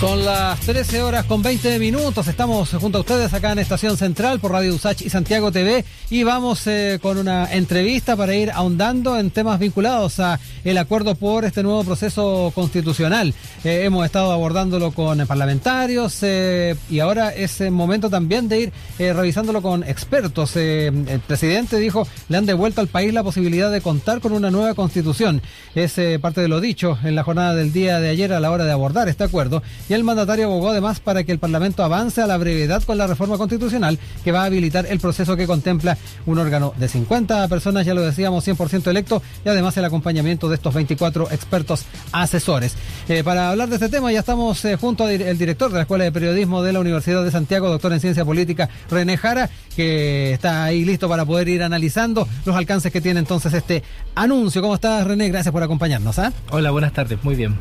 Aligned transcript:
Son 0.00 0.24
las 0.24 0.60
13 0.60 1.02
horas 1.02 1.24
con 1.24 1.42
20 1.42 1.76
minutos. 1.80 2.28
Estamos 2.28 2.70
junto 2.70 2.98
a 2.98 3.00
ustedes 3.00 3.34
acá 3.34 3.50
en 3.50 3.58
Estación 3.58 3.96
Central 3.96 4.38
por 4.38 4.52
Radio 4.52 4.72
Usach 4.72 5.02
y 5.02 5.10
Santiago 5.10 5.50
TV 5.50 5.84
y 6.08 6.22
vamos 6.22 6.68
eh, 6.68 7.00
con 7.02 7.18
una 7.18 7.52
entrevista 7.52 8.16
para 8.16 8.32
ir 8.36 8.52
ahondando 8.52 9.18
en 9.18 9.32
temas 9.32 9.58
vinculados 9.58 10.20
a 10.20 10.38
el 10.62 10.78
acuerdo 10.78 11.16
por 11.16 11.44
este 11.44 11.64
nuevo 11.64 11.82
proceso 11.82 12.52
constitucional. 12.54 13.34
Eh, 13.64 13.82
hemos 13.86 14.06
estado 14.06 14.30
abordándolo 14.30 14.92
con 14.92 15.26
parlamentarios 15.26 16.20
eh, 16.22 16.76
y 16.88 17.00
ahora 17.00 17.34
es 17.34 17.60
el 17.60 17.72
momento 17.72 18.08
también 18.08 18.48
de 18.48 18.60
ir 18.60 18.72
revisándolo 18.98 19.62
con 19.62 19.82
expertos. 19.82 20.54
el 20.54 21.20
presidente 21.26 21.76
dijo 21.78 22.06
le 22.28 22.36
han 22.36 22.46
devuelto 22.46 22.80
al 22.80 22.86
país 22.86 23.12
la 23.12 23.24
posibilidad 23.24 23.72
de 23.72 23.80
contar 23.80 24.20
con 24.20 24.30
una 24.30 24.52
nueva 24.52 24.74
constitución. 24.74 25.42
Es 25.74 25.96
parte 26.20 26.40
de 26.40 26.46
lo 26.46 26.60
dicho 26.60 26.96
en 27.02 27.16
la 27.16 27.24
jornada 27.24 27.56
del 27.56 27.72
día 27.72 27.98
de 27.98 28.10
ayer 28.10 28.32
a 28.32 28.38
la 28.38 28.52
hora 28.52 28.64
de 28.64 28.70
abordar 28.70 29.08
este 29.08 29.24
acuerdo 29.24 29.60
y 29.88 29.94
el 29.94 30.04
mandatario 30.04 30.46
abogó 30.46 30.70
además 30.70 31.00
para 31.00 31.24
que 31.24 31.32
el 31.32 31.38
Parlamento 31.38 31.82
avance 31.82 32.20
a 32.20 32.26
la 32.26 32.36
brevedad 32.36 32.82
con 32.82 32.98
la 32.98 33.06
reforma 33.06 33.38
constitucional 33.38 33.98
que 34.24 34.32
va 34.32 34.42
a 34.42 34.46
habilitar 34.46 34.86
el 34.86 35.00
proceso 35.00 35.36
que 35.36 35.46
contempla 35.46 35.96
un 36.26 36.38
órgano 36.38 36.74
de 36.76 36.88
50 36.88 37.48
personas, 37.48 37.86
ya 37.86 37.94
lo 37.94 38.02
decíamos, 38.02 38.46
100% 38.46 38.86
electo 38.88 39.22
y 39.44 39.48
además 39.48 39.76
el 39.76 39.84
acompañamiento 39.84 40.48
de 40.48 40.56
estos 40.56 40.74
24 40.74 41.30
expertos 41.30 41.84
asesores. 42.12 42.76
Eh, 43.08 43.24
para 43.24 43.50
hablar 43.50 43.68
de 43.68 43.76
este 43.76 43.88
tema 43.88 44.12
ya 44.12 44.20
estamos 44.20 44.64
eh, 44.64 44.76
junto 44.76 45.04
al 45.04 45.38
director 45.38 45.70
de 45.70 45.76
la 45.76 45.82
Escuela 45.82 46.04
de 46.04 46.12
Periodismo 46.12 46.62
de 46.62 46.72
la 46.72 46.80
Universidad 46.80 47.24
de 47.24 47.30
Santiago, 47.30 47.68
doctor 47.68 47.92
en 47.92 48.00
Ciencia 48.00 48.24
Política, 48.24 48.68
René 48.90 49.16
Jara, 49.16 49.48
que 49.74 50.32
está 50.32 50.64
ahí 50.64 50.84
listo 50.84 51.08
para 51.08 51.24
poder 51.24 51.48
ir 51.48 51.62
analizando 51.62 52.28
los 52.44 52.56
alcances 52.56 52.92
que 52.92 53.00
tiene 53.00 53.20
entonces 53.20 53.52
este 53.54 53.82
anuncio. 54.14 54.60
¿Cómo 54.60 54.74
estás, 54.74 55.06
René? 55.06 55.28
Gracias 55.28 55.52
por 55.52 55.62
acompañarnos. 55.62 56.18
¿ah? 56.18 56.32
Hola, 56.50 56.70
buenas 56.70 56.92
tardes. 56.92 57.22
Muy 57.22 57.34
bien. 57.34 57.56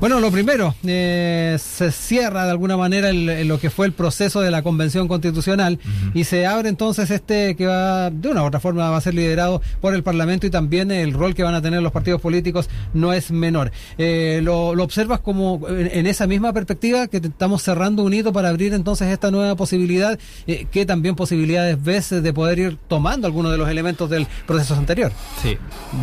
Bueno, 0.00 0.20
lo 0.20 0.30
primero, 0.30 0.74
eh, 0.84 1.56
se 1.64 1.90
cierra 1.90 2.44
de 2.44 2.50
alguna 2.50 2.76
manera 2.76 3.12
lo 3.12 3.58
que 3.58 3.70
fue 3.70 3.86
el 3.86 3.92
proceso 3.92 4.40
de 4.40 4.50
la 4.50 4.62
Convención 4.62 5.08
Constitucional 5.08 5.80
y 6.14 6.24
se 6.24 6.46
abre 6.46 6.68
entonces 6.68 7.10
este 7.10 7.56
que 7.56 7.66
va, 7.66 8.10
de 8.10 8.28
una 8.28 8.42
u 8.42 8.46
otra 8.46 8.60
forma, 8.60 8.90
va 8.90 8.96
a 8.96 9.00
ser 9.00 9.14
liderado 9.14 9.60
por 9.80 9.94
el 9.94 10.02
Parlamento 10.02 10.46
y 10.46 10.50
también 10.50 10.90
el 10.90 11.12
rol 11.12 11.34
que 11.34 11.42
van 11.42 11.54
a 11.54 11.62
tener 11.62 11.82
los 11.82 11.90
partidos 11.90 12.20
políticos 12.20 12.68
no 12.92 13.12
es 13.12 13.30
menor. 13.30 13.72
Eh, 13.98 14.40
lo, 14.42 14.68
observas 14.84 15.20
como 15.20 15.66
en, 15.68 16.06
esa 16.06 16.26
misma 16.26 16.52
perspectiva 16.52 17.08
que 17.08 17.16
estamos 17.16 17.62
cerrando 17.62 18.04
un 18.04 18.12
hito 18.12 18.32
para 18.32 18.50
abrir 18.50 18.74
entonces 18.74 19.08
esta 19.08 19.30
nueva 19.30 19.56
posibilidad, 19.56 20.18
eh, 20.46 20.66
que 20.70 20.84
también 20.86 21.16
posibilidades 21.16 21.82
ves 21.82 22.10
de 22.10 22.32
poder 22.32 22.58
ir 22.58 22.78
tomando 22.88 23.26
algunos 23.26 23.50
de 23.50 23.58
los 23.58 23.68
elementos 23.68 24.10
del 24.10 24.26
proceso 24.46 24.74
anterior. 24.74 25.12
Sí, 25.42 25.56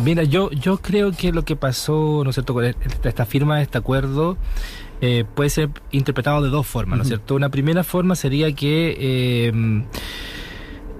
mira, 0.04 0.24
yo, 0.24 0.50
yo 0.50 0.78
creo 0.78 1.12
que 1.12 1.32
lo 1.32 1.44
que 1.44 1.56
pasó, 1.56 2.22
¿no 2.24 2.30
es 2.30 2.34
cierto?, 2.34 2.54
con 2.54 2.64
esta 2.64 3.24
firma 3.24 3.56
de 3.56 3.62
este 3.62 3.78
acuerdo, 3.78 4.36
eh, 5.02 5.24
puede 5.34 5.50
ser 5.50 5.68
interpretado 5.90 6.40
de 6.42 6.48
dos 6.48 6.66
formas, 6.66 6.96
¿no 6.96 7.02
es 7.02 7.08
cierto? 7.08 7.34
Una 7.34 7.50
primera 7.50 7.82
forma 7.82 8.14
sería 8.14 8.52
que 8.52 9.50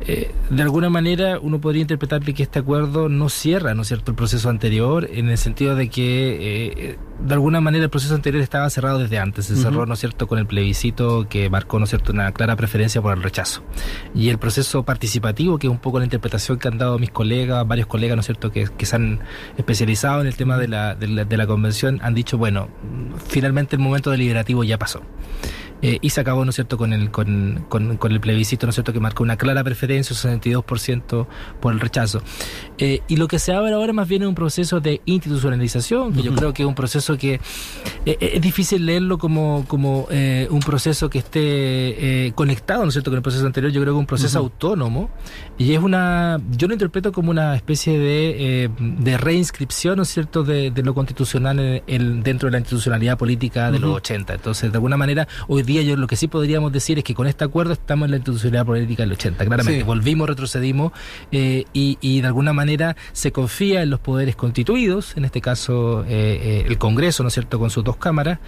eh, 0.06 0.30
de 0.50 0.62
alguna 0.62 0.90
manera 0.90 1.38
uno 1.40 1.60
podría 1.60 1.82
interpretar 1.82 2.22
que 2.22 2.42
este 2.42 2.58
acuerdo 2.58 3.08
no 3.08 3.28
cierra, 3.28 3.74
¿no 3.74 3.82
es 3.82 3.88
cierto?, 3.88 4.12
el 4.12 4.16
proceso 4.16 4.48
anterior, 4.48 5.08
en 5.12 5.28
el 5.28 5.38
sentido 5.38 5.76
de 5.76 5.88
que 5.88 6.90
eh, 6.90 6.98
de 7.20 7.34
alguna 7.34 7.60
manera 7.60 7.84
el 7.84 7.90
proceso 7.90 8.14
anterior 8.14 8.42
estaba 8.42 8.68
cerrado 8.70 8.98
desde 8.98 9.18
antes, 9.18 9.46
se 9.46 9.56
cerró, 9.56 9.86
¿no 9.86 9.94
es 9.94 10.00
cierto?, 10.00 10.26
con 10.26 10.38
el 10.38 10.46
plebiscito 10.46 11.26
que 11.28 11.48
marcó, 11.50 11.78
¿no 11.78 11.84
es 11.84 11.90
cierto?, 11.90 12.12
una 12.12 12.32
clara 12.32 12.56
preferencia 12.56 13.00
por 13.00 13.16
el 13.16 13.22
rechazo. 13.22 13.62
Y 14.14 14.28
el 14.28 14.38
proceso 14.38 14.82
participativo, 14.82 15.58
que 15.58 15.66
es 15.66 15.70
un 15.70 15.78
poco 15.78 15.98
la 15.98 16.04
interpretación 16.04 16.58
que 16.58 16.68
han 16.68 16.78
dado 16.78 16.98
mis 16.98 17.10
colegas, 17.10 17.66
varios 17.66 17.86
colegas, 17.86 18.16
¿no 18.16 18.20
es 18.20 18.26
cierto?, 18.26 18.50
que, 18.50 18.68
que 18.76 18.86
se 18.86 18.96
han 18.96 19.20
especializado 19.56 20.20
en 20.20 20.26
el 20.26 20.36
tema 20.36 20.58
de 20.58 20.68
la, 20.68 20.94
de 20.94 21.08
la, 21.08 21.24
de 21.24 21.36
la 21.36 21.46
convención, 21.46 22.00
han 22.02 22.14
dicho, 22.14 22.38
bueno, 22.38 22.68
finalmente 23.28 23.76
el 23.76 23.82
momento 23.82 24.10
deliberativo 24.10 24.64
ya 24.64 24.78
pasó. 24.78 25.02
Eh, 25.82 25.98
y 26.00 26.10
se 26.10 26.20
acabó, 26.20 26.44
¿no 26.44 26.50
es 26.50 26.54
cierto?, 26.54 26.78
con 26.78 26.92
el, 26.92 27.10
con, 27.10 27.64
con, 27.68 27.96
con, 27.96 28.12
el 28.12 28.20
plebiscito, 28.20 28.66
¿no 28.66 28.70
es 28.70 28.76
cierto?, 28.76 28.92
que 28.92 29.00
marcó 29.00 29.24
una 29.24 29.36
clara 29.36 29.64
preferencia, 29.64 30.14
un 30.14 30.40
62% 30.40 31.26
por 31.60 31.72
el 31.72 31.80
rechazo. 31.80 32.22
Eh, 32.78 33.00
y 33.08 33.16
lo 33.16 33.26
que 33.26 33.40
se 33.40 33.52
abre 33.52 33.72
ahora 33.72 33.92
más 33.92 34.06
bien 34.06 34.22
es 34.22 34.28
un 34.28 34.36
proceso 34.36 34.80
de 34.80 35.00
institucionalización, 35.06 36.12
que 36.12 36.22
yo 36.22 36.34
creo 36.36 36.52
que 36.52 36.62
es 36.62 36.68
un 36.68 36.76
proceso 36.76 37.18
que 37.18 37.40
eh, 38.06 38.16
es 38.20 38.40
difícil 38.40 38.86
leerlo 38.86 39.18
como, 39.18 39.64
como 39.66 40.06
un 40.50 40.60
proceso 40.60 41.10
que 41.10 41.18
esté 41.18 42.32
conectado, 42.36 42.82
¿no 42.82 42.88
es 42.88 42.94
cierto?, 42.94 43.10
con 43.10 43.16
el 43.16 43.22
proceso 43.22 43.44
anterior, 43.44 43.72
yo 43.72 43.80
creo 43.80 43.94
que 43.94 43.98
es 43.98 44.00
un 44.00 44.06
proceso 44.06 44.38
autónomo, 44.38 45.10
y 45.58 45.72
es 45.72 45.80
una, 45.80 46.40
yo 46.56 46.68
lo 46.68 46.74
interpreto 46.74 47.10
como 47.10 47.32
una 47.32 47.56
especie 47.56 47.98
de, 47.98 48.70
de 48.78 49.16
reinscripción, 49.16 49.96
¿no 49.96 50.04
es 50.04 50.10
cierto?, 50.10 50.44
de, 50.44 50.70
de 50.70 50.82
lo 50.82 50.94
constitucional 50.94 51.82
en, 51.86 52.22
dentro 52.22 52.46
de 52.46 52.52
la 52.52 52.58
institucionalidad 52.58 53.18
política 53.18 53.72
de 53.72 53.80
los 53.80 53.96
80. 53.96 54.34
Entonces, 54.34 54.70
de 54.70 54.76
alguna 54.76 54.96
manera, 54.96 55.26
hoy 55.48 55.62
día 55.62 55.71
yo 55.80 55.96
lo 55.96 56.06
que 56.06 56.16
sí 56.16 56.28
podríamos 56.28 56.72
decir 56.72 56.98
es 56.98 57.04
que 57.04 57.14
con 57.14 57.26
este 57.26 57.44
acuerdo 57.44 57.72
estamos 57.72 58.06
en 58.06 58.10
la 58.10 58.16
institucionalidad 58.18 58.66
política 58.66 59.02
del 59.04 59.12
80, 59.12 59.44
claramente. 59.46 59.84
Volvimos, 59.84 60.28
retrocedimos 60.28 60.92
eh, 61.30 61.64
y, 61.72 62.20
de 62.20 62.26
alguna 62.26 62.52
manera 62.52 62.96
se 63.12 63.32
confía 63.32 63.82
en 63.82 63.90
los 63.90 64.00
poderes 64.00 64.36
constituidos, 64.36 65.16
en 65.16 65.24
este 65.24 65.40
caso 65.40 66.04
eh, 66.04 66.40
eh, 66.42 66.64
el 66.66 66.78
Congreso, 66.78 67.22
¿no 67.22 67.28
es 67.28 67.34
cierto?, 67.34 67.58
con 67.58 67.70
sus 67.70 67.82
dos 67.82 67.96
cámaras, 67.96 68.38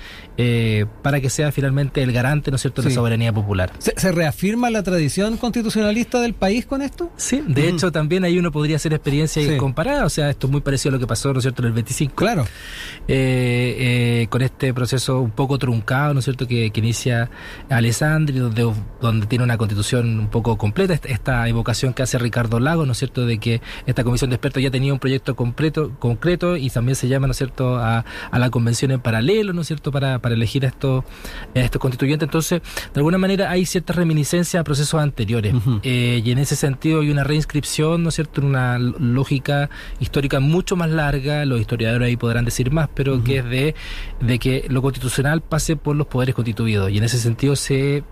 para 1.03 1.21
que 1.21 1.31
sea 1.31 1.53
finalmente 1.53 2.03
el 2.03 2.13
garante, 2.13 2.51
¿no 2.51 2.57
es 2.57 2.61
cierto?, 2.61 2.83
de 2.83 2.89
la 2.91 2.95
soberanía 2.95 3.33
popular. 3.33 3.73
¿Se, 3.79 4.13
reafirma 4.13 4.71
la 4.71 4.83
tradición 4.83 5.37
constitucionalista 5.37 6.21
del 6.21 6.35
país 6.35 6.67
con 6.67 6.83
esto? 6.83 7.11
Sí, 7.17 7.43
de 7.47 7.69
hecho 7.69 7.91
también 7.91 8.25
ahí 8.25 8.39
uno 8.39 8.53
podría 8.53 8.77
hacer 8.77 8.93
experiencia 8.93 9.43
y 9.43 9.57
comparar, 9.57 10.05
o 10.05 10.11
sea, 10.11 10.31
esto 10.31 10.47
es 10.47 10.51
muy 10.51 10.61
parecido 10.61 10.91
a 10.91 10.93
lo 10.95 10.99
que 10.99 11.07
pasó, 11.07 11.33
¿no 11.33 11.39
es 11.39 11.45
cierto?, 11.45 11.63
en 11.63 11.69
el 11.69 11.73
25. 11.73 12.15
Claro. 12.15 12.45
con 14.29 14.43
este 14.43 14.75
proceso 14.75 15.21
un 15.21 15.31
poco 15.31 15.59
truncado, 15.59 16.15
¿no 16.15 16.21
es 16.21 16.25
cierto?, 16.25 16.47
que 16.47 16.71
inicia 16.75 17.14
Alessandri, 17.69 18.39
donde, 18.39 18.73
donde 19.01 19.27
tiene 19.27 19.45
una 19.45 19.57
constitución 19.57 20.19
un 20.19 20.29
poco 20.29 20.57
completa, 20.57 20.95
esta 20.95 21.49
evocación 21.49 21.95
que 21.95 22.03
hace 22.03 22.19
Ricardo 22.19 22.61
Lago, 22.61 22.87
¿no 22.87 22.93
es 22.93 22.99
cierto?, 22.99 23.27
de 23.27 23.39
que 23.39 23.61
esta 23.87 24.05
comisión 24.05 24.31
de 24.31 24.37
expertos 24.37 24.63
ya 24.63 24.71
tenía 24.71 24.93
un 24.93 24.99
proyecto 24.99 25.35
completo, 25.37 25.93
concreto 25.99 26.57
y 26.57 26.71
también 26.71 26.97
se 26.97 27.09
llama, 27.09 27.27
¿no 27.27 27.33
es 27.33 27.39
cierto?, 27.39 27.77
a, 27.79 28.05
la 28.33 28.51
convención 28.51 28.91
en 28.91 29.01
paralelo, 29.01 29.53
¿no 29.53 29.63
es 29.63 29.67
cierto?, 29.67 29.91
para, 29.91 30.19
para 30.19 30.35
elegir 30.35 30.65
a 30.65 30.69
estos, 30.69 31.05
estos 31.55 31.81
constituyentes. 31.81 32.27
Entonces, 32.27 32.63
de 32.63 33.01
alguna 33.01 33.19
manera 33.19 33.51
hay 33.51 33.65
cierta 33.67 33.93
reminiscencia 33.93 34.61
a 34.61 34.65
procesos 34.65 35.01
anteriores 35.01 35.55
eh, 35.83 36.21
y 36.25 36.31
en 36.31 36.39
ese 36.39 36.57
sentido 36.57 37.01
hay 37.01 37.11
una 37.11 37.25
reinscripción, 37.25 38.03
¿no 38.03 38.09
es 38.09 38.17
cierto?, 38.17 38.41
una 38.41 38.79
lógica 38.79 39.71
histórica 40.01 40.41
mucho 40.41 40.77
más 40.77 40.91
larga, 40.91 41.45
los 41.45 41.61
historiadores 41.61 42.07
ahí 42.07 42.17
podrán 42.17 42.45
decir 42.45 42.71
más, 42.71 42.89
pero 42.95 43.23
que 43.23 43.39
es 43.39 43.45
de, 43.45 43.75
de 44.21 44.39
que 44.39 44.67
lo 44.69 44.83
constitucional 44.83 45.41
pase 45.41 45.77
por 45.77 45.97
los 45.97 46.07
poderes 46.07 46.35
constituidos 46.35 46.91
y 46.91 46.99
en 46.99 47.04
ese 47.05 47.19
sentido 47.19 47.57
se 47.57 48.03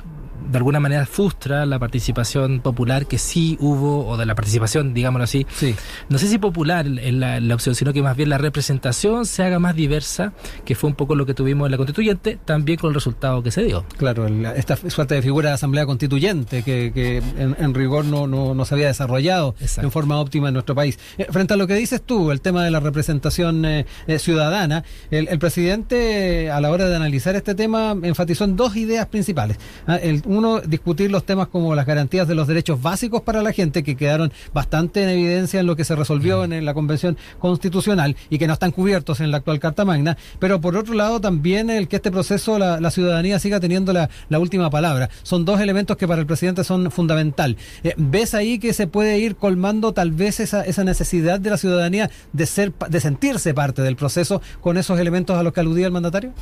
de 0.51 0.59
alguna 0.59 0.81
manera 0.81 1.07
frustra 1.07 1.67
la 1.67 1.79
participación 1.79 2.61
popular 2.61 3.07
que 3.07 3.19
sí 3.19 3.57
hubo, 3.61 4.07
o 4.07 4.17
de 4.17 4.27
la 4.27 4.35
participación, 4.35 4.95
digámoslo 4.95 5.25
así. 5.25 5.47
Sí. 5.55 5.75
No 6.09 6.19
sé 6.19 6.29
si 6.29 6.39
popular 6.39 6.87
en 6.87 7.21
la, 7.21 7.41
la, 7.41 7.55
opción, 7.55 7.75
sino 7.75 7.93
que 7.93 8.03
más 8.03 8.17
bien 8.17 8.29
la 8.29 8.39
representación 8.39 9.27
se 9.27 9.43
haga 9.43 9.59
más 9.59 9.75
diversa, 9.75 10.33
que 10.65 10.75
fue 10.75 10.91
un 10.91 10.97
poco 10.97 11.15
lo 11.15 11.27
que 11.27 11.35
tuvimos 11.35 11.67
en 11.67 11.73
la 11.73 11.77
constituyente, 11.77 12.39
también 12.45 12.79
con 12.79 12.89
el 12.89 12.95
resultado 12.95 13.43
que 13.43 13.51
se 13.51 13.65
dio. 13.65 13.85
Claro, 13.97 14.27
esta 14.27 14.77
suerte 14.77 15.15
de 15.15 15.23
figura 15.23 15.51
de 15.51 15.55
asamblea 15.55 15.87
constituyente 15.87 16.63
que, 16.63 16.93
que 16.95 17.23
en, 17.39 17.75
rigor 17.75 18.05
no, 18.05 18.27
no, 18.27 18.55
no, 18.55 18.65
se 18.65 18.75
había 18.75 18.89
desarrollado 18.89 19.55
en 19.79 19.91
forma 19.91 20.21
óptima 20.21 20.49
en 20.49 20.55
nuestro 20.55 20.75
país. 20.75 20.99
Eh, 21.19 21.27
frente 21.31 21.55
a 21.55 21.57
lo 21.57 21.67
que 21.67 21.75
dices 21.75 22.03
tú, 22.03 22.31
el 22.31 22.41
tema 22.41 22.65
de 22.65 22.71
la 22.71 22.81
representación 22.81 23.65
eh, 23.65 23.87
eh, 24.07 24.19
ciudadana, 24.19 24.85
el, 25.11 25.29
el, 25.29 25.39
presidente 25.39 26.51
a 26.51 26.61
la 26.61 26.71
hora 26.71 26.89
de 26.89 26.97
analizar 26.97 27.35
este 27.35 27.55
tema 27.55 27.97
enfatizó 28.03 28.45
en 28.45 28.57
dos 28.57 28.77
ideas 28.77 29.07
principales. 29.07 29.59
Ah, 29.87 29.97
el, 29.97 30.23
uno, 30.37 30.61
discutir 30.61 31.11
los 31.11 31.25
temas 31.25 31.49
como 31.49 31.75
las 31.75 31.87
garantías 31.87 32.27
de 32.27 32.35
los 32.35 32.47
derechos 32.47 32.81
básicos 32.81 33.23
para 33.23 33.43
la 33.43 33.53
gente, 33.53 33.83
que 33.83 33.97
quedaron 33.97 34.33
bastante 34.53 35.03
en 35.03 35.11
evidencia 35.11 35.61
en 35.61 35.67
lo 35.67 35.77
que 35.77 35.85
se 35.85 35.97
resolvió 35.97 36.45
en, 36.45 36.65
la 36.65 36.75
Convención 36.75 37.17
Constitucional 37.39 38.17
y 38.31 38.39
que 38.39 38.47
no 38.47 38.53
están 38.53 38.71
cubiertos 38.71 39.21
en 39.21 39.31
la 39.31 39.39
actual 39.39 39.59
Carta 39.59 39.85
Magna, 39.85 40.17
pero 40.39 40.61
por 40.61 40.77
otro 40.77 40.95
lado 40.95 41.21
también 41.21 41.71
el 41.71 41.89
que 41.89 41.97
este 41.97 42.11
proceso 42.11 42.59
la, 42.59 42.91
ciudadanía 42.91 43.39
siga 43.39 43.59
teniendo 43.61 43.93
la, 43.93 44.09
última 44.39 44.71
palabra. 44.71 45.09
Son 45.23 45.45
dos 45.45 45.61
elementos 45.61 45.97
que 45.97 46.09
para 46.09 46.21
el 46.21 46.27
presidente 46.27 46.65
son 46.65 46.91
fundamental. 46.91 47.57
Eh, 47.85 47.95
¿Ves 47.97 48.35
ahí 48.35 48.59
que 48.59 48.73
se 48.73 48.87
puede 48.87 49.19
ir 49.19 49.37
colmando 49.37 49.93
tal 49.93 50.11
vez 50.11 50.41
esa, 50.41 50.63
esa 50.63 50.85
necesidad 50.85 51.39
de 51.39 51.51
la 51.51 51.57
ciudadanía 51.57 52.11
de 52.33 52.47
ser 52.47 52.73
de 52.89 53.01
sentirse 53.01 53.55
parte 53.55 53.83
del 53.83 53.97
proceso 53.97 54.43
con 54.61 54.77
esos 54.77 54.99
elementos 54.99 55.37
a 55.37 55.43
los 55.43 55.53
que 55.53 55.61
aludía 55.61 55.87
el 55.87 55.93
mandatario? 55.93 56.33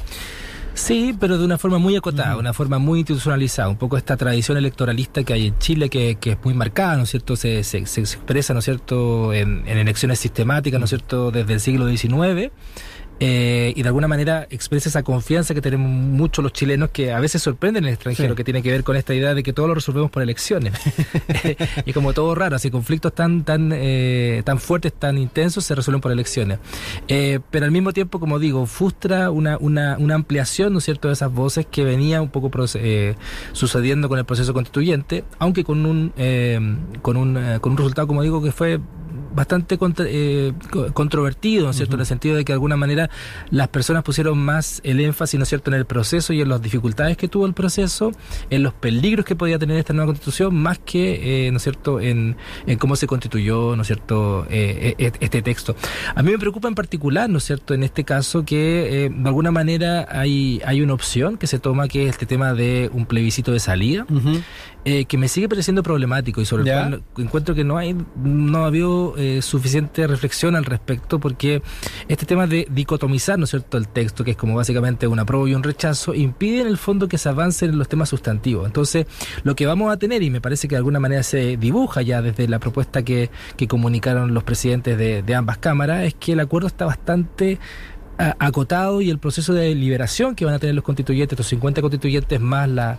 Sí, 0.81 1.15
pero 1.21 1.37
de 1.37 1.45
una 1.45 1.59
forma 1.59 1.77
muy 1.77 1.95
acotada, 1.95 2.39
una 2.39 2.55
forma 2.55 2.79
muy 2.79 3.01
institucionalizada, 3.01 3.69
un 3.69 3.77
poco 3.77 3.99
esta 3.99 4.17
tradición 4.17 4.57
electoralista 4.57 5.23
que 5.23 5.35
hay 5.35 5.49
en 5.49 5.59
Chile 5.59 5.91
que, 5.91 6.17
que 6.19 6.33
es 6.33 6.39
muy 6.43 6.55
marcada, 6.55 6.97
¿no 6.97 7.03
es 7.03 7.11
cierto? 7.11 7.37
Se, 7.37 7.63
se, 7.65 7.85
se 7.85 8.01
expresa, 8.01 8.55
¿no 8.55 8.61
es 8.61 8.65
cierto?, 8.65 9.35
en, 9.35 9.69
en, 9.69 9.77
elecciones 9.77 10.19
sistemáticas, 10.19 10.81
¿no 10.81 10.85
es 10.85 10.91
cierto?, 10.91 11.31
desde 11.31 11.53
el 11.53 11.61
siglo 11.61 11.87
XIX 11.87 12.51
eh, 13.23 13.75
y 13.77 13.83
de 13.83 13.89
alguna 13.89 14.09
manera 14.09 14.47
expresa 14.49 14.89
esa 14.89 15.03
confianza 15.03 15.53
que 15.53 15.61
tenemos 15.61 15.91
muchos 15.91 16.43
los 16.43 16.55
chilenos 16.55 16.89
que 16.89 17.13
a 17.13 17.21
veces 17.21 17.43
sorprenden 17.43 17.85
en 17.85 17.89
el 17.89 17.95
extranjero, 17.95 18.35
que 18.35 18.45
tiene 18.45 18.63
que 18.63 18.71
ver 18.71 18.83
con 18.83 18.97
esta 18.97 19.15
idea 19.15 19.35
de 19.35 19.43
que 19.43 19.53
todo 19.53 19.69
lo 19.69 19.75
resolvemos 19.75 20.11
por 20.11 20.23
elecciones. 20.23 20.73
y 21.85 21.93
como 21.93 22.15
todo 22.15 22.35
raro, 22.35 22.57
así 22.57 22.71
conflictos 22.71 23.15
tan, 23.15 23.45
tan, 23.45 23.73
eh, 23.75 24.41
tan 24.47 24.59
fuertes, 24.59 24.95
tan 24.95 25.19
intensos, 25.19 25.67
se 25.67 25.75
resuelven 25.75 26.01
por 26.01 26.13
elecciones. 26.13 26.61
Eh, 27.09 27.41
pero 27.51 27.67
al 27.67 27.73
mismo 27.73 27.93
tiempo, 27.93 28.21
como 28.21 28.39
digo, 28.39 28.65
frustra 28.65 29.31
una, 29.31 29.59
una, 29.59 29.99
una 29.99 30.15
ampliación, 30.15 30.73
¿no 30.73 30.79
es 30.79 30.85
cierto?, 30.85 31.09
de 31.09 31.15
esas 31.15 31.31
voces 31.31 31.67
que 31.67 31.85
venía 31.85 32.23
un 32.23 32.31
poco 32.31 32.51
eh, 32.75 33.17
sucediendo 33.53 34.09
con 34.09 34.19
el 34.19 34.25
proceso 34.25 34.55
constituyente, 34.55 35.25
aunque 35.39 35.63
con 35.63 35.85
un, 35.85 36.13
con 37.03 37.17
un, 37.19 37.59
con 37.61 37.73
un 37.73 37.79
resultado, 37.79 38.07
como 38.07 38.23
digo, 38.23 38.43
que 38.43 38.53
fue 38.53 38.81
bastante 39.35 39.79
eh, 39.81 40.53
controvertido, 40.93 41.65
¿no 41.65 41.71
es 41.71 41.77
cierto? 41.77 41.95
En 41.95 42.01
el 42.01 42.07
sentido 42.07 42.37
de 42.37 42.45
que 42.45 42.53
de 42.53 42.55
alguna 42.55 42.77
manera 42.77 43.11
las 43.51 43.69
personas 43.69 44.03
pusieron 44.03 44.39
más 44.39 44.81
el 44.85 45.01
énfasis, 45.01 45.39
¿no 45.39 45.45
es 45.45 45.49
cierto?, 45.49 45.71
en 45.71 45.77
el 45.77 45.87
proceso 45.87 46.33
y 46.33 46.41
en 46.41 46.49
las 46.49 46.63
dificultades 46.63 47.17
que 47.17 47.29
tuvo 47.29 47.47
el 47.47 47.55
proceso, 47.55 48.13
en 48.51 48.63
los 48.63 48.75
peligros 48.75 49.25
que 49.25 49.37
podía 49.37 49.59
tener 49.59 49.77
esta 49.77 49.93
nueva 49.93 50.07
constitución, 50.07 50.55
más 50.55 50.79
que, 50.79 51.47
eh, 51.47 51.51
¿no 51.51 51.59
es 51.59 51.63
cierto?, 51.63 52.01
en, 52.01 52.37
cómo 52.79 52.97
se 52.97 53.07
constituyó, 53.07 53.77
¿no 53.77 53.83
es 53.83 53.87
cierto?, 53.87 54.47
eh, 54.51 54.95
e, 54.99 55.07
e, 55.07 55.13
este 55.21 55.43
texto. 55.43 55.77
A 56.15 56.23
mí 56.23 56.31
me 56.31 56.39
preocupa 56.39 56.69
en 56.69 56.75
particular, 56.75 57.29
¿no 57.29 57.39
es 57.39 57.45
cierto?, 57.45 57.75
en 57.75 57.83
este 57.83 58.05
caso 58.05 58.45
que 58.45 59.11
de 59.13 59.29
alguna 59.29 59.51
manera 59.51 60.07
hay, 60.11 60.61
hay 60.65 60.83
una 60.83 60.95
opción 60.95 61.37
que 61.37 61.47
se 61.47 61.59
toma 61.59 61.89
que 61.89 62.05
es 62.05 62.11
este 62.11 62.27
tema 62.27 62.55
de 62.55 62.91
un 62.93 63.07
plebiscito 63.07 63.53
de 63.53 63.61
salida. 63.61 64.07
Eh, 64.87 65.05
que 65.05 65.19
me 65.19 65.29
sigue 65.29 65.47
pareciendo 65.47 65.83
problemático 65.83 66.41
y 66.41 66.47
sobre 66.47 66.65
todo 66.65 67.03
encuentro 67.19 67.55
que 67.55 67.65
no 67.65 67.77
hay 67.77 67.95
no 68.17 68.65
ha 68.65 68.69
habido 68.69 69.15
eh, 69.19 69.30
suficiente 69.43 70.07
reflexión 70.07 70.57
al 70.57 70.65
respecto 70.65 71.19
porque 71.19 71.63
este 72.09 72.27
tema 72.27 72.47
de 72.47 72.67
dicotomizar 72.71 73.39
no 73.39 73.45
es 73.45 73.51
cierto 73.51 73.79
el 73.79 73.89
texto 73.89 74.25
que 74.25 74.33
es 74.33 74.37
como 74.37 74.55
básicamente 74.55 75.07
un 75.07 75.19
apruebo 75.19 75.49
y 75.49 75.55
un 75.55 75.63
rechazo 75.63 76.15
impide 76.15 76.61
en 76.63 76.67
el 76.67 76.77
fondo 76.77 77.09
que 77.09 77.19
se 77.19 77.29
avancen 77.29 77.71
en 77.71 77.79
los 77.79 77.89
temas 77.89 78.09
sustantivos. 78.09 78.67
Entonces 78.67 79.07
lo 79.43 79.55
que 79.55 79.67
vamos 79.67 79.93
a 79.93 79.97
tener 79.97 80.23
y 80.23 80.31
me 80.31 80.41
parece 80.41 80.69
que 80.69 80.75
de 80.75 80.79
alguna 80.79 81.01
manera 81.01 81.23
se 81.23 81.57
dibuja 81.57 82.03
ya 82.03 82.23
desde 82.23 82.49
la 82.49 82.59
propuesta 82.59 83.03
que, 83.03 83.31
que 83.57 83.69
comunicaron 83.69 84.35
los 84.35 84.45
presidentes 84.45 84.99
de, 84.99 85.23
de 85.23 85.35
ambas 85.35 85.59
cámaras 85.59 86.05
es 86.05 86.15
que 86.15 86.33
el 86.33 86.41
acuerdo 86.41 86.67
está 86.69 86.85
bastante 86.87 87.59
acotado 88.39 89.01
y 89.01 89.11
el 89.11 89.19
proceso 89.19 89.55
de 89.55 89.75
liberación 89.75 90.35
que 90.35 90.45
van 90.45 90.55
a 90.55 90.59
tener 90.59 90.75
los 90.75 90.85
constituyentes, 90.85 91.33
estos 91.33 91.49
50 91.49 91.81
constituyentes 91.81 92.41
más 92.41 92.69
la, 92.69 92.99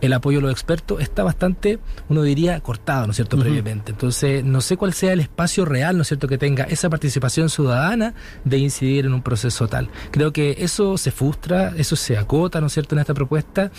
el 0.00 0.12
apoyo 0.12 0.38
de 0.38 0.42
los 0.42 0.52
expertos, 0.52 1.00
está 1.00 1.22
bastante, 1.22 1.78
uno 2.08 2.22
diría, 2.22 2.60
cortado, 2.60 3.06
¿no 3.06 3.10
es 3.10 3.16
cierto?, 3.16 3.38
previamente. 3.38 3.92
Entonces, 3.92 4.44
no 4.44 4.60
sé 4.60 4.76
cuál 4.76 4.92
sea 4.92 5.12
el 5.12 5.20
espacio 5.20 5.64
real, 5.64 5.96
¿no 5.96 6.02
es 6.02 6.08
cierto?, 6.08 6.28
que 6.28 6.38
tenga 6.38 6.64
esa 6.64 6.88
participación 6.90 7.50
ciudadana 7.50 8.14
de 8.44 8.58
incidir 8.58 9.06
en 9.06 9.14
un 9.14 9.22
proceso 9.22 9.68
tal. 9.68 9.88
Creo 10.10 10.32
que 10.32 10.56
eso 10.58 10.96
se 10.96 11.10
frustra, 11.10 11.74
eso 11.76 11.96
se 11.96 12.16
acota, 12.16 12.60
¿no 12.60 12.68
es 12.68 12.72
cierto?, 12.72 12.94
en 12.94 13.00
esta 13.00 13.14
propuesta. 13.14 13.70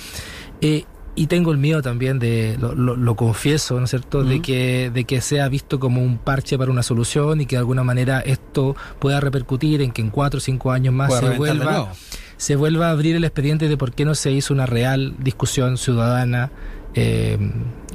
Eh, 0.62 0.86
y 1.15 1.27
tengo 1.27 1.51
el 1.51 1.57
miedo 1.57 1.81
también 1.81 2.18
de, 2.18 2.57
lo, 2.60 2.74
lo, 2.74 3.15
confieso, 3.15 3.77
¿no 3.77 3.86
es 3.86 3.92
cierto?, 3.92 4.24
de, 4.24 4.42
que, 4.42 4.89
de 4.92 5.04
que 5.04 5.21
sea 5.21 5.48
visto 5.48 5.80
como 5.80 6.01
un 6.01 6.18
parche 6.18 6.57
para 6.57 6.71
una 6.71 6.81
solución 6.81 7.42
y 7.42 7.45
que 7.45 7.56
de 7.56 7.60
alguna 7.60 7.83
manera 7.83 8.19
esto 8.21 8.75
pueda 9.00 9.19
repercutir 9.19 9.81
en 9.81 9.92
que 9.92 10.01
en 10.01 10.10
cuatro 10.10 10.39
o 10.39 10.42
cinco 10.42 10.71
años 10.71 10.94
más 10.94 11.13
se 11.18 11.30
vuelva, 11.38 11.94
se 12.38 12.56
vuelva 12.56 12.88
a 12.88 12.92
abrir 12.92 13.15
el 13.15 13.24
expediente 13.24 13.68
de 13.68 13.77
por 13.77 13.94
qué 13.94 14.06
no 14.06 14.15
se 14.15 14.31
hizo 14.31 14.54
una 14.54 14.65
real 14.65 15.15
discusión 15.19 15.77
ciudadana 15.77 16.51
eh, 16.95 17.38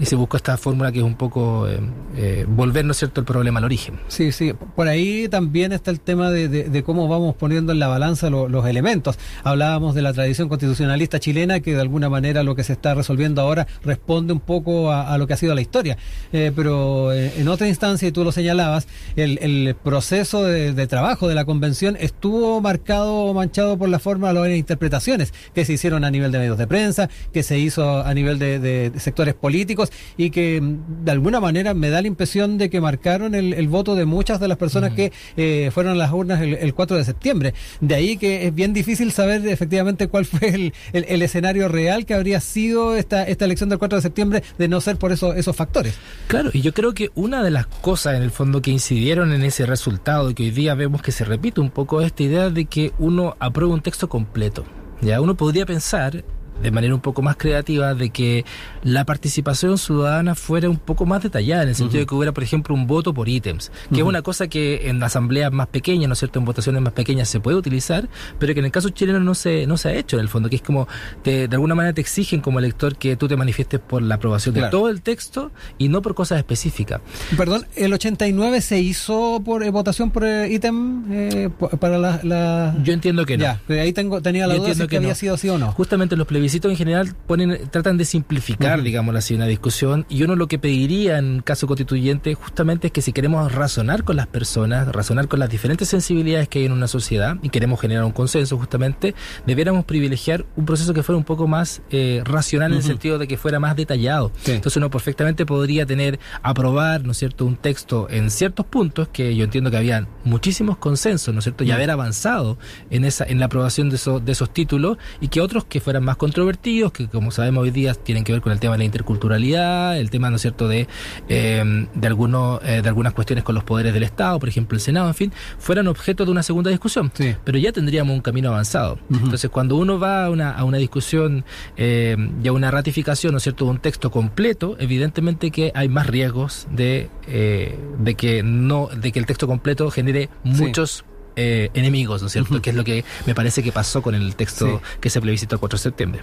y 0.00 0.06
se 0.06 0.16
busca 0.16 0.36
esta 0.36 0.56
fórmula 0.56 0.92
que 0.92 0.98
es 0.98 1.04
un 1.04 1.14
poco 1.14 1.68
eh, 1.68 1.80
eh, 2.16 2.46
volver, 2.48 2.84
¿no 2.84 2.92
es 2.92 2.98
cierto?, 2.98 3.20
el 3.20 3.26
problema 3.26 3.58
al 3.58 3.64
origen. 3.64 3.98
Sí, 4.08 4.32
sí. 4.32 4.52
Por 4.76 4.88
ahí 4.88 5.28
también 5.28 5.72
está 5.72 5.90
el 5.90 6.00
tema 6.00 6.30
de, 6.30 6.82
cómo 6.84 7.08
vamos 7.08 7.34
poniendo 7.34 7.72
en 7.72 7.78
la 7.78 7.88
balanza 7.88 8.30
los 8.30 8.66
elementos. 8.66 9.18
Hablábamos 9.42 9.94
de 9.94 10.02
la 10.02 10.12
tradición 10.12 10.48
constitucionalista 10.48 11.18
chilena, 11.18 11.60
que 11.60 11.74
de 11.74 11.80
alguna 11.80 12.08
manera 12.08 12.42
lo 12.42 12.54
que 12.54 12.64
se 12.64 12.72
está 12.72 12.94
resolviendo 12.94 13.42
ahora 13.42 13.66
responde 13.82 14.32
un 14.32 14.40
poco 14.40 14.92
a, 14.92 15.16
lo 15.18 15.26
que 15.26 15.34
ha 15.34 15.36
sido 15.36 15.54
la 15.54 15.60
historia. 15.60 15.98
pero 16.30 17.12
en 17.12 17.48
otra 17.48 17.68
instancia, 17.68 18.08
y 18.08 18.12
tú 18.12 18.24
lo 18.24 18.32
señalabas, 18.32 18.86
el, 19.16 19.74
proceso 19.82 20.44
de, 20.44 20.86
trabajo 20.86 21.28
de 21.28 21.34
la 21.34 21.44
convención 21.44 21.96
estuvo 21.98 22.60
marcado 22.60 23.14
o 23.14 23.34
manchado 23.34 23.76
por 23.76 23.88
la 23.88 23.98
forma 23.98 24.32
de 24.32 24.34
las 24.34 24.58
interpretaciones 24.58 25.32
que 25.54 25.64
se 25.64 25.72
hicieron 25.72 26.04
a 26.04 26.10
nivel 26.10 26.32
de 26.32 26.38
medios 26.38 26.58
de 26.58 26.66
prensa, 26.66 27.08
que 27.32 27.42
se 27.42 27.58
hizo 27.58 28.02
a 28.02 28.14
nivel 28.14 28.38
de 28.38 28.92
sectores 28.98 29.34
políticos 29.34 29.87
y 30.16 30.30
que 30.30 30.60
mm, 30.60 31.04
de 31.04 31.12
alguna 31.12 31.40
manera 31.40 31.74
me 31.74 31.90
da 31.90 32.02
la 32.02 32.08
impresión 32.08 32.58
de 32.58 32.70
que 32.70 32.80
marcaron 32.80 33.34
el, 33.34 33.68
voto 33.68 33.94
de 33.94 34.06
muchas 34.06 34.40
de 34.40 34.48
las 34.48 34.56
personas 34.56 34.92
que 34.94 35.12
eh, 35.36 35.70
fueron 35.72 35.92
a 35.92 35.96
las 35.96 36.12
urnas 36.12 36.40
el, 36.40 36.74
4 36.74 36.96
de 36.96 37.04
septiembre. 37.04 37.54
De 37.80 37.94
ahí 37.94 38.16
que 38.16 38.46
es 38.46 38.54
bien 38.54 38.72
difícil 38.72 39.12
saber 39.12 39.46
efectivamente 39.46 40.08
cuál 40.08 40.24
fue 40.24 40.48
el, 40.48 40.72
el, 40.92 41.22
escenario 41.22 41.68
real 41.68 42.06
que 42.06 42.14
habría 42.14 42.40
sido 42.40 42.96
esta, 42.96 43.24
esta 43.24 43.44
elección 43.44 43.68
del 43.68 43.78
4 43.78 43.98
de 43.98 44.02
septiembre 44.02 44.42
de 44.58 44.68
no 44.68 44.80
ser 44.80 44.96
por 44.96 45.12
eso, 45.12 45.34
esos 45.34 45.54
factores. 45.54 45.94
Claro, 46.28 46.50
y 46.52 46.62
yo 46.62 46.72
creo 46.72 46.94
que 46.94 47.10
una 47.14 47.42
de 47.42 47.50
las 47.50 47.66
cosas 47.66 48.16
en 48.16 48.22
el 48.22 48.30
fondo 48.30 48.62
que 48.62 48.70
incidieron 48.70 49.32
en 49.32 49.42
ese 49.42 49.66
resultado 49.66 50.30
y 50.30 50.34
que 50.34 50.44
hoy 50.44 50.50
día 50.50 50.74
vemos 50.74 51.02
que 51.02 51.12
se 51.12 51.24
repite 51.24 51.60
un 51.60 51.70
poco 51.70 52.00
esta 52.00 52.22
idea 52.22 52.50
de 52.50 52.64
que 52.64 52.92
uno 52.98 53.36
aprueba 53.38 53.74
un 53.74 53.82
texto 53.82 54.08
completo. 54.08 54.64
Ya 55.00 55.20
uno 55.20 55.36
podría 55.36 55.64
pensar 55.64 56.24
de 56.62 56.70
manera 56.70 56.94
un 56.94 57.00
poco 57.00 57.22
más 57.22 57.36
creativa 57.36 57.94
de 57.94 58.10
que 58.10 58.44
la 58.82 59.04
participación 59.04 59.78
ciudadana 59.78 60.34
fuera 60.34 60.68
un 60.68 60.78
poco 60.78 61.06
más 61.06 61.22
detallada, 61.22 61.62
en 61.62 61.70
el 61.70 61.74
sentido 61.74 62.00
de 62.00 62.06
que 62.06 62.14
hubiera, 62.14 62.32
por 62.32 62.42
ejemplo, 62.42 62.74
un 62.74 62.86
voto 62.86 63.14
por 63.14 63.28
ítems, 63.28 63.70
que 63.92 64.00
es 64.00 64.06
una 64.06 64.22
cosa 64.22 64.48
que 64.48 64.88
en 64.88 65.02
asambleas 65.02 65.52
más 65.52 65.68
pequeñas, 65.68 66.08
¿no 66.08 66.12
es 66.12 66.18
cierto?, 66.18 66.38
en 66.38 66.44
votaciones 66.44 66.82
más 66.82 66.92
pequeñas 66.92 67.28
se 67.28 67.40
puede 67.40 67.56
utilizar, 67.56 68.08
pero 68.38 68.54
que 68.54 68.60
en 68.60 68.66
el 68.66 68.72
caso 68.72 68.88
chileno 68.90 69.20
no 69.20 69.34
se, 69.34 69.66
no 69.66 69.76
se 69.76 69.88
ha 69.88 69.94
hecho 69.94 70.16
en 70.16 70.22
el 70.22 70.28
fondo, 70.28 70.48
que 70.48 70.56
es 70.56 70.62
como, 70.62 70.88
te, 71.22 71.48
de 71.48 71.56
alguna 71.56 71.74
manera 71.74 71.92
te 71.92 72.00
exigen 72.00 72.40
como 72.40 72.58
elector 72.58 72.96
que 72.96 73.16
tú 73.16 73.28
te 73.28 73.36
manifiestes 73.36 73.80
por 73.80 74.02
la 74.02 74.16
aprobación 74.16 74.54
de 74.54 74.62
todo 74.70 74.88
el 74.88 75.02
texto 75.02 75.50
y 75.78 75.88
no 75.88 76.02
por 76.02 76.14
cosas 76.14 76.38
específicas. 76.38 77.00
Perdón, 77.36 77.66
¿el 77.76 77.92
89 77.92 78.60
se 78.60 78.80
hizo 78.80 79.40
por 79.44 79.62
eh, 79.62 79.70
votación 79.70 80.10
por 80.10 80.24
eh, 80.24 80.50
ítem 80.50 81.04
eh, 81.10 81.50
para 81.80 81.98
la, 81.98 82.74
Yo 82.82 82.92
entiendo 82.92 83.24
que 83.26 83.36
no. 83.36 83.44
Ya, 83.44 83.60
ahí 83.68 83.92
tengo, 83.92 84.20
tenía 84.20 84.46
la 84.46 84.54
duda 84.54 84.74
si 84.74 84.86
que, 84.86 84.96
había 84.96 85.14
sido 85.14 85.34
así 85.34 85.48
o 85.48 85.58
no. 85.58 85.72
Justamente 85.72 86.16
los 86.16 86.26
plebiscitos 86.26 86.47
en 86.54 86.76
general 86.76 87.14
ponen, 87.26 87.68
tratan 87.70 87.96
de 87.98 88.04
simplificar, 88.04 88.82
digamos 88.82 89.14
así, 89.14 89.34
una 89.34 89.46
discusión. 89.46 90.06
Y 90.08 90.22
uno 90.22 90.36
lo 90.36 90.48
que 90.48 90.58
pediría 90.58 91.18
en 91.18 91.40
caso 91.40 91.66
constituyente 91.66 92.34
justamente 92.34 92.88
es 92.88 92.92
que 92.92 93.02
si 93.02 93.12
queremos 93.12 93.52
razonar 93.52 94.04
con 94.04 94.16
las 94.16 94.26
personas, 94.26 94.88
razonar 94.88 95.28
con 95.28 95.38
las 95.38 95.50
diferentes 95.50 95.88
sensibilidades 95.88 96.48
que 96.48 96.60
hay 96.60 96.64
en 96.64 96.72
una 96.72 96.88
sociedad 96.88 97.36
y 97.42 97.50
queremos 97.50 97.80
generar 97.80 98.04
un 98.04 98.12
consenso 98.12 98.58
justamente, 98.58 99.14
debiéramos 99.46 99.84
privilegiar 99.84 100.46
un 100.56 100.66
proceso 100.66 100.94
que 100.94 101.02
fuera 101.02 101.18
un 101.18 101.24
poco 101.24 101.46
más 101.46 101.82
eh, 101.90 102.22
racional 102.24 102.72
en 102.72 102.78
el 102.78 102.84
sentido 102.84 103.18
de 103.18 103.28
que 103.28 103.36
fuera 103.36 103.60
más 103.60 103.76
detallado. 103.76 104.32
Entonces 104.46 104.76
uno 104.76 104.90
perfectamente 104.90 105.46
podría 105.46 105.86
tener, 105.86 106.18
aprobar, 106.42 107.04
¿no 107.04 107.12
es 107.12 107.18
cierto?, 107.18 107.44
un 107.44 107.56
texto 107.56 108.08
en 108.10 108.30
ciertos 108.30 108.66
puntos 108.66 109.08
que 109.08 109.34
yo 109.36 109.44
entiendo 109.44 109.70
que 109.70 109.76
habían 109.76 110.08
muchísimos 110.24 110.78
consensos, 110.78 111.32
¿no 111.34 111.38
es 111.40 111.44
cierto?, 111.44 111.64
y 111.64 111.70
haber 111.70 111.90
avanzado 111.90 112.58
en 112.90 113.04
esa 113.04 113.24
en 113.24 113.38
la 113.38 113.46
aprobación 113.46 113.90
de, 113.90 113.96
esos 113.96 114.24
de 114.24 114.32
esos 114.32 114.52
títulos 114.52 114.98
y 115.20 115.28
que 115.28 115.40
otros 115.40 115.64
que 115.64 115.80
fueran 115.80 116.04
más 116.04 116.16
controvertidos 116.38 116.92
que 116.92 117.08
como 117.08 117.32
sabemos 117.32 117.64
hoy 117.64 117.72
día 117.72 117.94
tienen 117.94 118.22
que 118.22 118.30
ver 118.30 118.40
con 118.40 118.52
el 118.52 118.60
tema 118.60 118.74
de 118.74 118.78
la 118.78 118.84
interculturalidad, 118.84 119.98
el 119.98 120.08
tema, 120.08 120.30
¿no 120.30 120.36
es 120.36 120.42
cierto?, 120.42 120.68
de, 120.68 120.86
eh, 121.28 121.86
de, 121.92 122.06
algunos, 122.06 122.60
eh, 122.62 122.80
de 122.80 122.88
algunas 122.88 123.12
cuestiones 123.12 123.42
con 123.42 123.56
los 123.56 123.64
poderes 123.64 123.92
del 123.92 124.04
Estado, 124.04 124.38
por 124.38 124.48
ejemplo, 124.48 124.76
el 124.76 124.80
Senado, 124.80 125.08
en 125.08 125.14
fin, 125.14 125.32
fueran 125.58 125.88
objeto 125.88 126.24
de 126.24 126.30
una 126.30 126.44
segunda 126.44 126.70
discusión. 126.70 127.10
Pero 127.44 127.58
ya 127.58 127.72
tendríamos 127.72 128.14
un 128.14 128.20
camino 128.20 128.50
avanzado. 128.50 129.00
Entonces, 129.10 129.50
cuando 129.50 129.74
uno 129.74 129.98
va 129.98 130.26
a 130.26 130.30
una, 130.30 130.52
a 130.52 130.62
una 130.62 130.78
discusión 130.78 131.44
eh, 131.76 132.16
y 132.40 132.46
a 132.46 132.52
una 132.52 132.70
ratificación, 132.70 133.32
¿no 133.32 133.38
es 133.38 133.42
cierto?, 133.42 133.64
de 133.64 133.72
un 133.72 133.78
texto 133.80 134.12
completo, 134.12 134.76
evidentemente 134.78 135.50
que 135.50 135.72
hay 135.74 135.88
más 135.88 136.06
riesgos 136.06 136.68
de, 136.70 137.10
de 137.26 138.14
que 138.14 138.44
no, 138.44 138.88
de 138.94 139.10
que 139.10 139.18
el 139.18 139.26
texto 139.26 139.48
completo 139.48 139.90
genere 139.90 140.28
muchos 140.44 141.04
eh, 141.40 141.70
enemigos, 141.74 142.20
¿no 142.20 142.26
es 142.26 142.32
cierto? 142.32 142.60
Que 142.60 142.70
es 142.70 142.76
lo 142.76 142.82
que 142.82 143.04
me 143.24 143.32
parece 143.32 143.62
que 143.62 143.70
pasó 143.70 144.02
con 144.02 144.16
el 144.16 144.34
texto 144.34 144.82
que 145.00 145.08
se 145.08 145.20
plebiscitó 145.20 145.54
el 145.54 145.60
4 145.60 145.78
de 145.78 145.82
septiembre. 145.84 146.20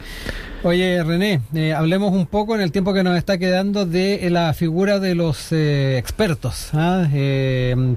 Oye, 0.63 1.01
René, 1.05 1.39
eh, 1.53 1.71
hablemos 1.71 2.11
un 2.11 2.25
poco 2.25 2.53
en 2.53 2.59
el 2.59 2.73
tiempo 2.73 2.93
que 2.93 3.01
nos 3.01 3.17
está 3.17 3.37
quedando 3.37 3.85
de 3.85 4.27
la 4.29 4.53
figura 4.53 4.99
de 4.99 5.15
los 5.15 5.53
eh, 5.53 5.97
expertos. 5.97 6.71
¿ah? 6.73 7.07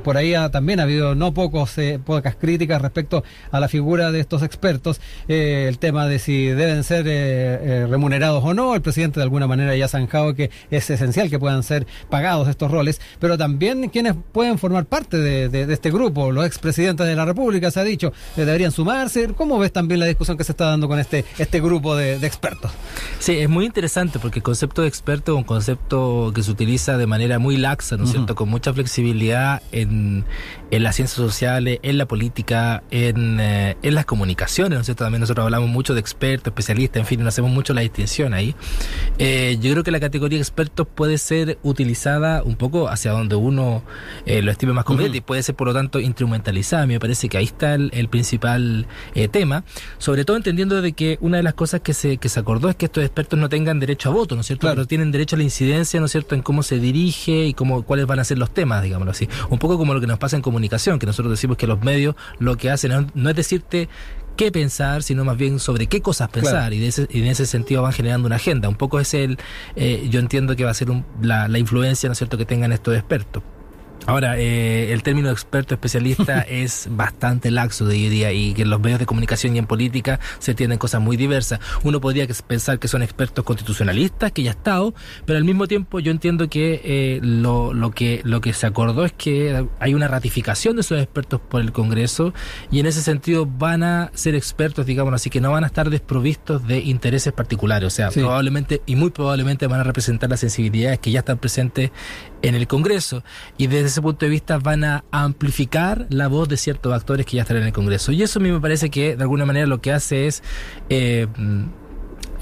por 0.04 0.16
ahí 0.16 0.34
también 0.52 0.78
ha 0.78 0.84
habido 0.84 1.16
no 1.16 1.34
pocos, 1.34 1.74
pocas 2.04 2.36
críticas 2.36 2.80
respecto 2.80 3.24
a 3.50 3.58
la 3.58 3.66
figura 3.66 4.12
de 4.12 4.20
estos 4.20 4.44
expertos. 4.44 5.00
el 5.26 5.78
tema 5.80 6.06
de 6.06 6.20
si 6.20 6.46
deben 6.46 6.84
ser 6.84 7.88
remunerados 7.90 8.44
o 8.44 8.54
no. 8.54 8.76
El 8.76 8.82
presidente 8.82 9.18
de 9.18 9.24
alguna 9.24 9.48
manera 9.48 9.74
ya 9.74 9.86
ha 9.86 9.88
zanjado 9.88 10.34
que 10.34 10.50
es 10.70 10.88
esencial 10.88 11.30
que 11.30 11.40
puedan 11.40 11.64
ser 11.64 11.84
pagados 12.10 12.46
estos 12.46 12.70
roles, 12.70 13.00
pero 13.18 13.36
también 13.36 13.88
quienes 13.88 14.14
pueden 14.30 14.56
formar 14.58 14.84
parte 14.84 15.16
de, 15.16 15.48
de 15.48 15.72
este 15.72 15.90
grupo, 15.90 16.30
los 16.30 16.46
expresidentes 16.46 17.07
de 17.08 17.16
la 17.16 17.24
República, 17.24 17.70
se 17.70 17.80
ha 17.80 17.84
dicho, 17.84 18.12
eh, 18.36 18.44
deberían 18.44 18.72
sumarse. 18.72 19.28
¿Cómo 19.34 19.58
ves 19.58 19.72
también 19.72 20.00
la 20.00 20.06
discusión 20.06 20.36
que 20.36 20.44
se 20.44 20.52
está 20.52 20.66
dando 20.66 20.88
con 20.88 20.98
este, 20.98 21.24
este 21.38 21.60
grupo 21.60 21.96
de, 21.96 22.18
de 22.18 22.26
expertos? 22.26 22.70
Sí, 23.18 23.38
es 23.38 23.48
muy 23.48 23.66
interesante 23.66 24.18
porque 24.18 24.38
el 24.38 24.42
concepto 24.42 24.82
de 24.82 24.88
experto 24.88 25.32
es 25.32 25.38
un 25.38 25.44
concepto 25.44 26.30
que 26.34 26.42
se 26.42 26.50
utiliza 26.50 26.96
de 26.96 27.06
manera 27.06 27.38
muy 27.38 27.56
laxa, 27.56 27.96
¿no 27.96 28.04
es 28.04 28.10
cierto? 28.10 28.34
Con 28.34 28.48
mucha 28.48 28.72
flexibilidad 28.72 29.60
en, 29.72 30.24
en 30.70 30.82
las 30.82 30.96
ciencias 30.96 31.16
sociales, 31.16 31.80
en 31.82 31.98
la 31.98 32.06
política, 32.06 32.84
en, 32.90 33.40
eh, 33.40 33.76
en 33.82 33.94
las 33.94 34.06
comunicaciones, 34.06 34.76
¿no 34.76 34.80
es 34.80 34.86
cierto? 34.86 35.04
También 35.04 35.20
nosotros 35.20 35.44
hablamos 35.44 35.68
mucho 35.68 35.94
de 35.94 36.00
expertos, 36.00 36.52
especialistas, 36.52 37.00
en 37.00 37.06
fin, 37.06 37.20
no 37.20 37.28
hacemos 37.28 37.50
mucho 37.50 37.74
la 37.74 37.80
distinción 37.80 38.34
ahí. 38.34 38.54
Eh, 39.18 39.58
yo 39.60 39.72
creo 39.72 39.82
que 39.82 39.90
la 39.90 40.00
categoría 40.00 40.38
expertos 40.38 40.86
puede 40.94 41.18
ser 41.18 41.58
utilizada 41.64 42.42
un 42.44 42.54
poco 42.54 42.88
hacia 42.88 43.10
donde 43.10 43.34
uno 43.34 43.82
eh, 44.26 44.42
lo 44.42 44.52
estime 44.52 44.72
más 44.72 44.84
conveniente 44.84 45.18
y 45.18 45.22
puede 45.22 45.42
ser, 45.42 45.56
por 45.56 45.66
lo 45.66 45.74
tanto, 45.74 45.98
instrumentalizada. 45.98 46.86
Me 46.86 47.00
parece 47.00 47.28
que 47.28 47.38
ahí 47.38 47.44
está 47.44 47.74
el, 47.74 47.90
el 47.94 48.08
principal 48.08 48.86
eh, 49.14 49.26
tema, 49.26 49.64
sobre 49.98 50.24
todo 50.24 50.36
entendiendo 50.36 50.80
de 50.80 50.92
que 50.92 51.18
una 51.20 51.38
de 51.38 51.42
las 51.42 51.54
cosas 51.54 51.80
que 51.80 51.94
se, 51.94 52.18
que 52.18 52.28
se 52.28 52.38
acordó 52.38 52.68
es 52.68 52.76
que 52.76 52.86
estos 52.86 53.07
expertos 53.08 53.38
no 53.38 53.48
tengan 53.48 53.80
derecho 53.80 54.10
a 54.10 54.12
voto, 54.12 54.34
¿no 54.34 54.40
es 54.42 54.46
cierto? 54.46 54.62
Claro. 54.62 54.76
Pero 54.76 54.86
tienen 54.86 55.10
derecho 55.10 55.36
a 55.36 55.38
la 55.38 55.42
incidencia, 55.44 55.98
¿no 56.00 56.06
es 56.06 56.12
cierto?, 56.12 56.34
en 56.34 56.42
cómo 56.42 56.62
se 56.62 56.78
dirige 56.78 57.46
y 57.46 57.54
cómo, 57.54 57.82
cuáles 57.82 58.06
van 58.06 58.20
a 58.20 58.24
ser 58.24 58.38
los 58.38 58.52
temas, 58.54 58.82
digámoslo 58.82 59.10
así. 59.10 59.28
Un 59.50 59.58
poco 59.58 59.76
como 59.78 59.94
lo 59.94 60.00
que 60.00 60.06
nos 60.06 60.18
pasa 60.18 60.36
en 60.36 60.42
comunicación, 60.42 60.98
que 60.98 61.06
nosotros 61.06 61.30
decimos 61.32 61.56
que 61.56 61.66
los 61.66 61.80
medios 61.82 62.14
lo 62.38 62.56
que 62.56 62.70
hacen 62.70 62.92
no- 62.92 63.06
no 63.14 63.30
es 63.30 63.36
decirte 63.36 63.88
qué 64.36 64.52
pensar, 64.52 65.02
sino 65.02 65.24
más 65.24 65.36
bien 65.36 65.58
sobre 65.58 65.88
qué 65.88 66.00
cosas 66.00 66.28
pensar. 66.28 66.52
Claro. 66.52 66.74
Y, 66.74 66.78
de 66.78 66.86
ese, 66.88 67.08
y 67.10 67.18
en 67.22 67.26
ese 67.26 67.44
sentido 67.44 67.82
van 67.82 67.92
generando 67.92 68.26
una 68.26 68.36
agenda. 68.36 68.68
Un 68.68 68.76
poco 68.76 69.00
es 69.00 69.12
el, 69.14 69.36
eh, 69.74 70.06
yo 70.10 70.20
entiendo 70.20 70.54
que 70.54 70.64
va 70.64 70.70
a 70.70 70.74
ser 70.74 70.90
un- 70.90 71.04
la, 71.20 71.48
la 71.48 71.58
influencia, 71.58 72.08
¿no 72.08 72.12
es 72.12 72.18
cierto?, 72.18 72.38
que 72.38 72.44
tengan 72.44 72.70
estos 72.72 72.94
expertos. 72.94 73.42
Ahora, 74.06 74.38
eh, 74.38 74.92
el 74.92 75.02
término 75.02 75.30
experto 75.30 75.74
especialista 75.74 76.40
es 76.48 76.88
bastante 76.90 77.50
laxo, 77.50 77.84
de 77.84 77.94
diría, 77.94 78.32
y 78.32 78.54
que 78.54 78.62
en 78.62 78.70
los 78.70 78.80
medios 78.80 78.98
de 78.98 79.06
comunicación 79.06 79.54
y 79.54 79.58
en 79.58 79.66
política 79.66 80.18
se 80.38 80.52
entienden 80.52 80.78
cosas 80.78 81.00
muy 81.00 81.16
diversas. 81.16 81.60
Uno 81.82 82.00
podría 82.00 82.26
pensar 82.46 82.78
que 82.78 82.88
son 82.88 83.02
expertos 83.02 83.44
constitucionalistas, 83.44 84.32
que 84.32 84.42
ya 84.42 84.50
ha 84.50 84.54
estado, 84.54 84.94
pero 85.26 85.36
al 85.36 85.44
mismo 85.44 85.66
tiempo 85.66 86.00
yo 86.00 86.10
entiendo 86.10 86.48
que, 86.48 86.80
eh, 86.84 87.20
lo, 87.22 87.74
lo 87.74 87.90
que 87.90 88.20
lo 88.24 88.40
que 88.40 88.52
se 88.52 88.66
acordó 88.66 89.04
es 89.04 89.12
que 89.12 89.66
hay 89.78 89.94
una 89.94 90.08
ratificación 90.08 90.76
de 90.76 90.80
esos 90.82 90.98
expertos 91.00 91.40
por 91.40 91.60
el 91.60 91.72
Congreso 91.72 92.32
y 92.70 92.80
en 92.80 92.86
ese 92.86 93.02
sentido 93.02 93.46
van 93.46 93.82
a 93.82 94.10
ser 94.14 94.34
expertos, 94.34 94.86
digamos 94.86 95.12
así, 95.14 95.28
que 95.30 95.40
no 95.40 95.50
van 95.52 95.64
a 95.64 95.66
estar 95.66 95.90
desprovistos 95.90 96.66
de 96.66 96.78
intereses 96.80 97.32
particulares. 97.32 97.86
O 97.86 97.90
sea, 97.90 98.10
Sí. 98.10 98.20
probablemente 98.20 98.80
y 98.86 98.96
muy 98.96 99.10
probablemente 99.10 99.66
van 99.66 99.80
a 99.80 99.84
representar 99.84 100.30
las 100.30 100.40
sensibilidades 100.40 100.98
que 100.98 101.10
ya 101.10 101.20
están 101.20 101.38
presentes 101.38 101.90
en 102.42 102.54
el 102.54 102.66
Congreso 102.66 103.22
y 103.56 103.66
desde 103.66 103.87
ese 103.88 104.00
punto 104.00 104.24
de 104.24 104.30
vista 104.30 104.58
van 104.58 104.84
a 104.84 105.04
amplificar 105.10 106.06
la 106.10 106.28
voz 106.28 106.48
de 106.48 106.56
ciertos 106.56 106.92
actores 106.92 107.26
que 107.26 107.36
ya 107.36 107.42
están 107.42 107.58
en 107.58 107.64
el 107.64 107.72
Congreso. 107.72 108.12
Y 108.12 108.22
eso 108.22 108.38
a 108.38 108.42
mí 108.42 108.50
me 108.50 108.60
parece 108.60 108.90
que 108.90 109.16
de 109.16 109.22
alguna 109.22 109.44
manera 109.44 109.66
lo 109.66 109.80
que 109.80 109.92
hace 109.92 110.26
es 110.26 110.42
eh, 110.88 111.26
mm, 111.36 111.64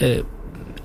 eh, 0.00 0.25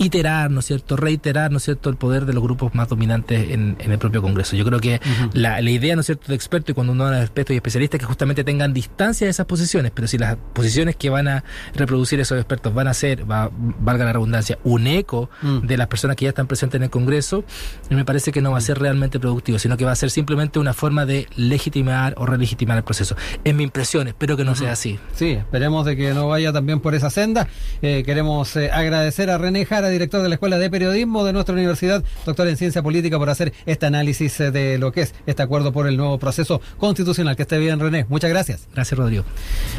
iterar, 0.01 0.51
¿no 0.51 0.59
es 0.59 0.65
cierto?, 0.65 0.95
reiterar, 0.97 1.51
¿no 1.51 1.57
es 1.57 1.63
cierto?, 1.63 1.89
el 1.89 1.95
poder 1.95 2.25
de 2.25 2.33
los 2.33 2.43
grupos 2.43 2.73
más 2.75 2.89
dominantes 2.89 3.51
en, 3.51 3.75
en 3.79 3.91
el 3.91 3.97
propio 3.99 4.21
Congreso. 4.21 4.55
Yo 4.55 4.65
creo 4.65 4.79
que 4.79 4.99
la, 5.33 5.61
la 5.61 5.69
idea, 5.69 5.95
¿no 5.95 6.01
es 6.01 6.07
cierto?, 6.07 6.27
de 6.27 6.35
experto 6.35 6.71
y 6.71 6.75
cuando 6.75 6.93
uno 6.93 7.05
habla 7.05 7.17
de 7.17 7.23
expertos 7.23 7.53
y 7.53 7.57
especialistas 7.57 7.99
que 7.99 8.05
justamente 8.05 8.43
tengan 8.43 8.73
distancia 8.73 9.27
de 9.27 9.31
esas 9.31 9.45
posiciones, 9.45 9.91
pero 9.93 10.07
si 10.07 10.17
las 10.17 10.37
posiciones 10.53 10.95
que 10.95 11.09
van 11.09 11.27
a 11.27 11.43
reproducir 11.75 12.19
esos 12.19 12.37
expertos 12.37 12.73
van 12.73 12.87
a 12.87 12.93
ser, 12.93 13.29
va, 13.29 13.49
valga 13.53 14.05
la 14.05 14.13
redundancia, 14.13 14.57
un 14.63 14.87
eco 14.87 15.29
Mm. 15.41 15.59
de 15.67 15.77
las 15.77 15.87
personas 15.87 16.15
que 16.15 16.25
ya 16.25 16.29
están 16.29 16.47
presentes 16.47 16.77
en 16.79 16.83
el 16.83 16.89
Congreso, 16.89 17.43
me 17.89 18.05
parece 18.05 18.31
que 18.31 18.41
no 18.41 18.51
va 18.51 18.57
a 18.57 18.61
ser 18.61 18.79
realmente 18.79 19.19
productivo, 19.19 19.59
sino 19.59 19.77
que 19.77 19.85
va 19.85 19.91
a 19.91 19.95
ser 19.95 20.09
simplemente 20.09 20.59
una 20.59 20.73
forma 20.73 21.05
de 21.05 21.27
legitimar 21.35 22.13
o 22.17 22.25
relegitimar 22.25 22.77
el 22.77 22.83
proceso. 22.83 23.15
Es 23.43 23.53
mi 23.53 23.63
impresión, 23.63 24.07
espero 24.07 24.37
que 24.37 24.43
no 24.43 24.55
sea 24.55 24.71
así. 24.71 24.99
Sí, 25.15 25.31
esperemos 25.31 25.85
de 25.85 25.95
que 25.95 26.13
no 26.13 26.27
vaya 26.27 26.51
también 26.53 26.79
por 26.79 26.95
esa 26.95 27.09
senda. 27.09 27.47
Eh, 27.81 28.03
queremos 28.05 28.55
eh, 28.55 28.71
agradecer 28.71 29.29
a 29.29 29.37
René 29.37 29.65
Jara, 29.65 29.89
director 29.91 30.21
de 30.21 30.29
la 30.29 30.35
Escuela 30.35 30.57
de 30.57 30.69
Periodismo 30.69 31.23
de 31.23 31.33
nuestra 31.33 31.53
universidad, 31.53 32.03
doctor 32.25 32.47
en 32.47 32.57
Ciencia 32.57 32.81
Política, 32.81 33.17
por 33.19 33.29
hacer 33.29 33.53
este 33.65 33.85
análisis 33.85 34.39
eh, 34.39 34.51
de 34.51 34.77
lo 34.77 34.91
que 34.91 35.01
es 35.01 35.13
este 35.25 35.43
acuerdo 35.43 35.71
por 35.71 35.87
el 35.87 35.97
nuevo 35.97 36.17
proceso 36.17 36.61
constitucional. 36.77 37.35
Que 37.35 37.43
esté 37.43 37.59
bien, 37.59 37.79
René. 37.79 38.05
Muchas 38.09 38.29
gracias. 38.29 38.67
Gracias, 38.73 38.97
Rodrigo. 38.97 39.23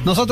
Nosotros 0.05 0.19